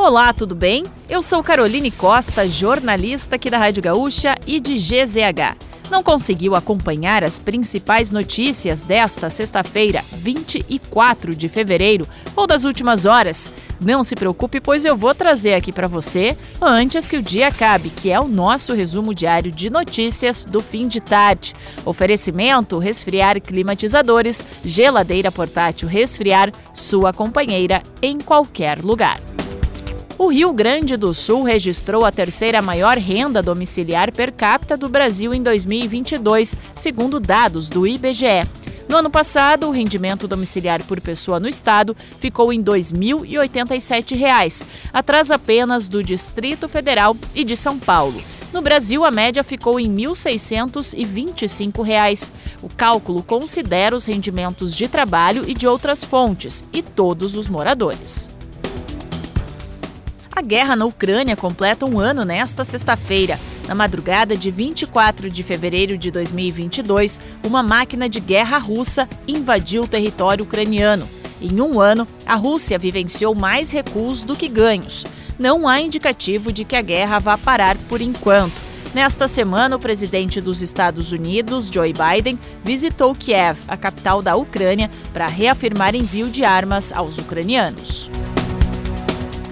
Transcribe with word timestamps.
Olá, 0.00 0.32
tudo 0.32 0.54
bem? 0.54 0.84
Eu 1.08 1.20
sou 1.20 1.42
Caroline 1.42 1.90
Costa, 1.90 2.48
jornalista 2.48 3.34
aqui 3.34 3.50
da 3.50 3.58
Rádio 3.58 3.82
Gaúcha 3.82 4.36
e 4.46 4.60
de 4.60 4.74
GZH. 4.74 5.56
Não 5.90 6.04
conseguiu 6.04 6.54
acompanhar 6.54 7.24
as 7.24 7.40
principais 7.40 8.12
notícias 8.12 8.80
desta 8.80 9.28
sexta-feira, 9.28 10.00
24 10.12 11.34
de 11.34 11.48
fevereiro, 11.48 12.06
ou 12.36 12.46
das 12.46 12.62
últimas 12.62 13.06
horas? 13.06 13.50
Não 13.80 14.04
se 14.04 14.14
preocupe, 14.14 14.60
pois 14.60 14.84
eu 14.84 14.96
vou 14.96 15.12
trazer 15.16 15.54
aqui 15.54 15.72
para 15.72 15.88
você 15.88 16.38
antes 16.62 17.08
que 17.08 17.16
o 17.16 17.22
dia 17.22 17.48
acabe, 17.48 17.90
que 17.90 18.12
é 18.12 18.20
o 18.20 18.28
nosso 18.28 18.74
resumo 18.74 19.12
diário 19.12 19.50
de 19.50 19.68
notícias 19.68 20.44
do 20.44 20.62
fim 20.62 20.86
de 20.86 21.00
tarde. 21.00 21.54
Oferecimento: 21.84 22.78
resfriar 22.78 23.40
climatizadores, 23.40 24.44
geladeira 24.64 25.32
portátil 25.32 25.88
resfriar, 25.88 26.52
sua 26.72 27.12
companheira 27.12 27.82
em 28.00 28.20
qualquer 28.20 28.78
lugar. 28.78 29.18
O 30.18 30.26
Rio 30.26 30.52
Grande 30.52 30.96
do 30.96 31.14
Sul 31.14 31.44
registrou 31.44 32.04
a 32.04 32.10
terceira 32.10 32.60
maior 32.60 32.98
renda 32.98 33.40
domiciliar 33.40 34.10
per 34.10 34.32
capita 34.32 34.76
do 34.76 34.88
Brasil 34.88 35.32
em 35.32 35.40
2022, 35.40 36.56
segundo 36.74 37.20
dados 37.20 37.68
do 37.68 37.86
IBGE. 37.86 38.44
No 38.88 38.96
ano 38.96 39.10
passado, 39.10 39.68
o 39.68 39.70
rendimento 39.70 40.26
domiciliar 40.26 40.82
por 40.82 41.00
pessoa 41.00 41.38
no 41.38 41.46
estado 41.46 41.96
ficou 42.18 42.52
em 42.52 42.58
R$ 42.58 42.64
2.087, 42.64 44.66
atrás 44.92 45.30
apenas 45.30 45.86
do 45.86 46.02
Distrito 46.02 46.68
Federal 46.68 47.16
e 47.32 47.44
de 47.44 47.56
São 47.56 47.78
Paulo. 47.78 48.20
No 48.52 48.60
Brasil, 48.60 49.04
a 49.04 49.12
média 49.12 49.44
ficou 49.44 49.78
em 49.78 49.86
R$ 49.86 50.08
1.625. 50.08 52.32
O 52.60 52.68
cálculo 52.68 53.22
considera 53.22 53.94
os 53.94 54.04
rendimentos 54.04 54.74
de 54.74 54.88
trabalho 54.88 55.48
e 55.48 55.54
de 55.54 55.68
outras 55.68 56.02
fontes, 56.02 56.64
e 56.72 56.82
todos 56.82 57.36
os 57.36 57.48
moradores. 57.48 58.36
A 60.38 60.40
guerra 60.40 60.76
na 60.76 60.84
Ucrânia 60.84 61.34
completa 61.34 61.84
um 61.84 61.98
ano 61.98 62.24
nesta 62.24 62.62
sexta-feira. 62.62 63.36
Na 63.66 63.74
madrugada 63.74 64.36
de 64.36 64.52
24 64.52 65.28
de 65.28 65.42
fevereiro 65.42 65.98
de 65.98 66.12
2022, 66.12 67.20
uma 67.42 67.60
máquina 67.60 68.08
de 68.08 68.20
guerra 68.20 68.56
russa 68.56 69.08
invadiu 69.26 69.82
o 69.82 69.88
território 69.88 70.44
ucraniano. 70.44 71.08
Em 71.42 71.60
um 71.60 71.80
ano, 71.80 72.06
a 72.24 72.36
Rússia 72.36 72.78
vivenciou 72.78 73.34
mais 73.34 73.72
recuos 73.72 74.22
do 74.22 74.36
que 74.36 74.46
ganhos. 74.46 75.04
Não 75.36 75.66
há 75.66 75.80
indicativo 75.80 76.52
de 76.52 76.64
que 76.64 76.76
a 76.76 76.82
guerra 76.82 77.18
vá 77.18 77.36
parar 77.36 77.76
por 77.88 78.00
enquanto. 78.00 78.62
Nesta 78.94 79.26
semana, 79.26 79.74
o 79.74 79.80
presidente 79.80 80.40
dos 80.40 80.62
Estados 80.62 81.10
Unidos, 81.10 81.66
Joe 81.66 81.92
Biden, 81.92 82.38
visitou 82.62 83.12
Kiev, 83.12 83.58
a 83.66 83.76
capital 83.76 84.22
da 84.22 84.36
Ucrânia, 84.36 84.88
para 85.12 85.26
reafirmar 85.26 85.96
envio 85.96 86.30
de 86.30 86.44
armas 86.44 86.92
aos 86.92 87.18
ucranianos. 87.18 88.08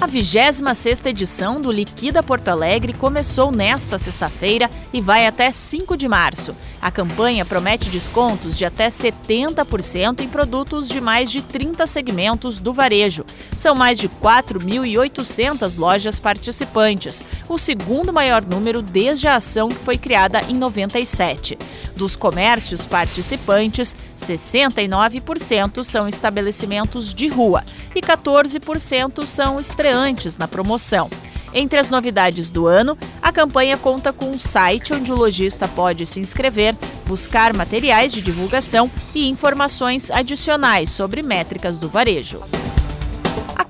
A 0.00 0.06
26ª 0.06 1.06
edição 1.06 1.60
do 1.60 1.72
Liquida 1.72 2.22
Porto 2.22 2.46
Alegre 2.46 2.92
começou 2.92 3.50
nesta 3.50 3.98
sexta-feira 3.98 4.70
e 4.92 5.00
vai 5.00 5.26
até 5.26 5.50
5 5.50 5.96
de 5.96 6.06
março. 6.06 6.54
A 6.80 6.90
campanha 6.90 7.44
promete 7.44 7.90
descontos 7.90 8.56
de 8.56 8.64
até 8.64 8.88
70% 8.88 10.20
em 10.20 10.28
produtos 10.28 10.88
de 10.88 11.00
mais 11.00 11.30
de 11.30 11.42
30 11.42 11.86
segmentos 11.86 12.58
do 12.58 12.72
varejo. 12.72 13.24
São 13.56 13.74
mais 13.74 13.98
de 13.98 14.08
4.800 14.08 15.76
lojas 15.78 16.20
participantes, 16.20 17.22
o 17.48 17.58
segundo 17.58 18.12
maior 18.12 18.44
número 18.44 18.80
desde 18.80 19.26
a 19.26 19.36
ação 19.36 19.68
que 19.68 19.74
foi 19.74 19.98
criada 19.98 20.40
em 20.48 20.54
97. 20.54 21.58
Dos 21.96 22.14
comércios 22.14 22.86
participantes, 22.86 23.96
69% 24.16 25.82
são 25.82 26.06
estabelecimentos 26.06 27.12
de 27.12 27.26
rua 27.26 27.64
e 27.94 28.00
14% 28.00 29.26
são 29.26 29.58
estreantes 29.58 30.36
na 30.36 30.46
promoção. 30.46 31.10
Entre 31.52 31.78
as 31.78 31.90
novidades 31.90 32.50
do 32.50 32.66
ano, 32.66 32.96
a 33.22 33.32
campanha 33.32 33.76
conta 33.76 34.12
com 34.12 34.26
um 34.26 34.38
site 34.38 34.92
onde 34.92 35.10
o 35.10 35.16
lojista 35.16 35.66
pode 35.66 36.06
se 36.06 36.20
inscrever, 36.20 36.74
buscar 37.06 37.52
materiais 37.52 38.12
de 38.12 38.20
divulgação 38.20 38.90
e 39.14 39.28
informações 39.28 40.10
adicionais 40.10 40.90
sobre 40.90 41.22
métricas 41.22 41.78
do 41.78 41.88
varejo. 41.88 42.40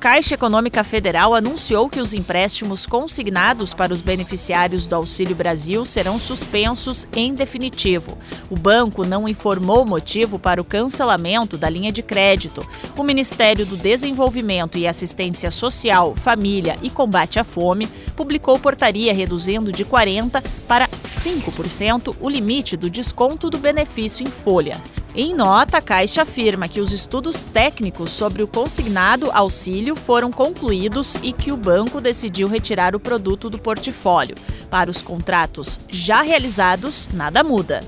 Caixa 0.00 0.36
Econômica 0.36 0.84
Federal 0.84 1.34
anunciou 1.34 1.88
que 1.88 1.98
os 1.98 2.14
empréstimos 2.14 2.86
consignados 2.86 3.74
para 3.74 3.92
os 3.92 4.00
beneficiários 4.00 4.86
do 4.86 4.94
Auxílio 4.94 5.34
Brasil 5.34 5.84
serão 5.84 6.20
suspensos 6.20 7.08
em 7.12 7.34
definitivo. 7.34 8.16
O 8.48 8.54
banco 8.54 9.04
não 9.04 9.28
informou 9.28 9.82
o 9.82 9.88
motivo 9.88 10.38
para 10.38 10.60
o 10.60 10.64
cancelamento 10.64 11.58
da 11.58 11.68
linha 11.68 11.90
de 11.90 12.00
crédito. 12.00 12.64
O 12.96 13.02
Ministério 13.02 13.66
do 13.66 13.76
Desenvolvimento 13.76 14.78
e 14.78 14.86
Assistência 14.86 15.50
Social, 15.50 16.14
Família 16.14 16.76
e 16.80 16.90
Combate 16.90 17.40
à 17.40 17.44
Fome 17.44 17.88
publicou 18.14 18.56
portaria 18.56 19.12
reduzindo 19.12 19.72
de 19.72 19.84
40% 19.84 20.44
para 20.68 20.86
5% 20.86 22.14
o 22.20 22.28
limite 22.28 22.76
do 22.76 22.88
desconto 22.88 23.50
do 23.50 23.58
benefício 23.58 24.22
em 24.22 24.30
folha. 24.30 24.76
Em 25.20 25.34
nota, 25.34 25.78
a 25.78 25.82
Caixa 25.82 26.22
afirma 26.22 26.68
que 26.68 26.80
os 26.80 26.92
estudos 26.92 27.42
técnicos 27.42 28.12
sobre 28.12 28.40
o 28.40 28.46
consignado 28.46 29.32
auxílio 29.32 29.96
foram 29.96 30.30
concluídos 30.30 31.16
e 31.24 31.32
que 31.32 31.50
o 31.50 31.56
banco 31.56 32.00
decidiu 32.00 32.46
retirar 32.46 32.94
o 32.94 33.00
produto 33.00 33.50
do 33.50 33.58
portfólio. 33.58 34.36
Para 34.70 34.88
os 34.88 35.02
contratos 35.02 35.80
já 35.88 36.22
realizados, 36.22 37.08
nada 37.12 37.42
muda. 37.42 37.80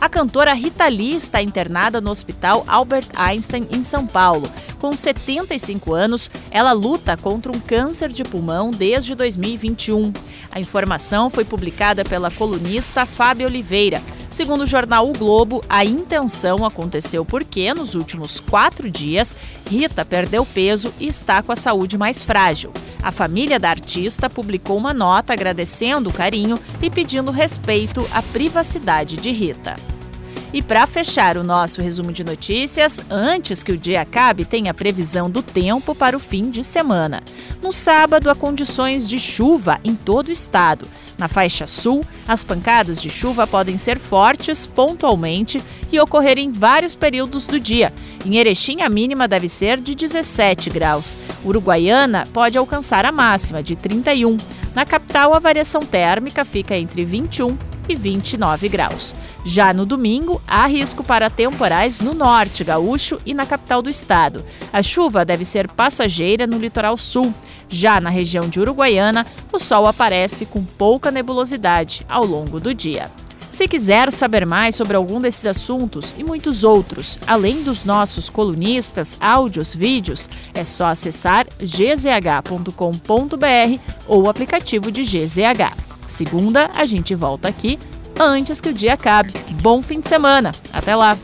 A 0.00 0.08
cantora 0.08 0.52
Rita 0.52 0.88
Lee 0.88 1.14
está 1.14 1.40
internada 1.40 2.00
no 2.00 2.10
Hospital 2.10 2.64
Albert 2.66 3.06
Einstein, 3.14 3.68
em 3.70 3.84
São 3.84 4.04
Paulo. 4.04 4.50
Com 4.80 4.94
75 4.96 5.94
anos, 5.94 6.28
ela 6.50 6.72
luta 6.72 7.16
contra 7.16 7.52
um 7.52 7.60
câncer 7.60 8.12
de 8.12 8.24
pulmão 8.24 8.72
desde 8.72 9.14
2021. 9.14 10.12
A 10.50 10.58
informação 10.58 11.30
foi 11.30 11.44
publicada 11.44 12.04
pela 12.04 12.30
colunista 12.30 13.06
Fábio 13.06 13.46
Oliveira, 13.46 14.02
Segundo 14.34 14.62
o 14.62 14.66
jornal 14.66 15.08
O 15.08 15.12
Globo, 15.12 15.64
a 15.68 15.84
intenção 15.84 16.66
aconteceu 16.66 17.24
porque, 17.24 17.72
nos 17.72 17.94
últimos 17.94 18.40
quatro 18.40 18.90
dias, 18.90 19.36
Rita 19.70 20.04
perdeu 20.04 20.44
peso 20.44 20.92
e 20.98 21.06
está 21.06 21.40
com 21.40 21.52
a 21.52 21.56
saúde 21.56 21.96
mais 21.96 22.20
frágil. 22.20 22.72
A 23.00 23.12
família 23.12 23.60
da 23.60 23.70
artista 23.70 24.28
publicou 24.28 24.76
uma 24.76 24.92
nota 24.92 25.32
agradecendo 25.32 26.10
o 26.10 26.12
carinho 26.12 26.58
e 26.82 26.90
pedindo 26.90 27.30
respeito 27.30 28.04
à 28.12 28.20
privacidade 28.20 29.16
de 29.18 29.30
Rita. 29.30 29.76
E 30.54 30.62
para 30.62 30.86
fechar 30.86 31.36
o 31.36 31.42
nosso 31.42 31.82
resumo 31.82 32.12
de 32.12 32.22
notícias, 32.22 33.02
antes 33.10 33.64
que 33.64 33.72
o 33.72 33.76
dia 33.76 34.02
acabe, 34.02 34.44
tem 34.44 34.68
a 34.68 34.74
previsão 34.74 35.28
do 35.28 35.42
tempo 35.42 35.96
para 35.96 36.16
o 36.16 36.20
fim 36.20 36.48
de 36.48 36.62
semana. 36.62 37.24
No 37.60 37.72
sábado, 37.72 38.30
há 38.30 38.36
condições 38.36 39.08
de 39.08 39.18
chuva 39.18 39.80
em 39.82 39.96
todo 39.96 40.28
o 40.28 40.32
estado. 40.32 40.86
Na 41.18 41.26
faixa 41.26 41.66
sul, 41.66 42.04
as 42.28 42.44
pancadas 42.44 43.02
de 43.02 43.10
chuva 43.10 43.48
podem 43.48 43.76
ser 43.76 43.98
fortes 43.98 44.64
pontualmente 44.64 45.60
e 45.90 45.98
ocorrer 45.98 46.38
em 46.38 46.52
vários 46.52 46.94
períodos 46.94 47.48
do 47.48 47.58
dia. 47.58 47.92
Em 48.24 48.36
Erechim, 48.36 48.80
a 48.80 48.88
mínima 48.88 49.26
deve 49.26 49.48
ser 49.48 49.80
de 49.80 49.92
17 49.92 50.70
graus. 50.70 51.18
Uruguaiana 51.44 52.28
pode 52.32 52.56
alcançar 52.56 53.04
a 53.04 53.10
máxima 53.10 53.60
de 53.60 53.74
31. 53.74 54.36
Na 54.72 54.84
capital, 54.84 55.34
a 55.34 55.40
variação 55.40 55.80
térmica 55.82 56.44
fica 56.44 56.76
entre 56.76 57.04
21 57.04 57.73
e 57.88 57.94
29 57.94 58.68
graus. 58.68 59.14
Já 59.44 59.72
no 59.72 59.84
domingo, 59.84 60.40
há 60.46 60.66
risco 60.66 61.02
para 61.02 61.30
temporais 61.30 62.00
no 62.00 62.14
norte 62.14 62.64
gaúcho 62.64 63.20
e 63.24 63.34
na 63.34 63.46
capital 63.46 63.82
do 63.82 63.90
estado. 63.90 64.44
A 64.72 64.82
chuva 64.82 65.24
deve 65.24 65.44
ser 65.44 65.70
passageira 65.70 66.46
no 66.46 66.58
litoral 66.58 66.96
sul. 66.96 67.32
Já 67.68 68.00
na 68.00 68.10
região 68.10 68.48
de 68.48 68.60
Uruguaiana, 68.60 69.26
o 69.52 69.58
sol 69.58 69.86
aparece 69.86 70.46
com 70.46 70.64
pouca 70.64 71.10
nebulosidade 71.10 72.04
ao 72.08 72.24
longo 72.24 72.60
do 72.60 72.74
dia. 72.74 73.10
Se 73.54 73.68
quiser 73.68 74.10
saber 74.10 74.44
mais 74.44 74.74
sobre 74.74 74.96
algum 74.96 75.20
desses 75.20 75.46
assuntos 75.46 76.12
e 76.18 76.24
muitos 76.24 76.64
outros, 76.64 77.20
além 77.24 77.62
dos 77.62 77.84
nossos 77.84 78.28
colunistas, 78.28 79.16
áudios, 79.20 79.72
vídeos, 79.72 80.28
é 80.52 80.64
só 80.64 80.86
acessar 80.86 81.46
gzh.com.br 81.60 82.74
ou 84.08 84.24
o 84.24 84.28
aplicativo 84.28 84.90
de 84.90 85.02
GZH. 85.02 85.83
Segunda, 86.06 86.70
a 86.74 86.86
gente 86.86 87.14
volta 87.14 87.48
aqui 87.48 87.78
antes 88.18 88.60
que 88.60 88.68
o 88.68 88.74
dia 88.74 88.94
acabe. 88.94 89.32
Bom 89.62 89.82
fim 89.82 90.00
de 90.00 90.08
semana. 90.08 90.52
Até 90.72 90.94
lá! 90.94 91.16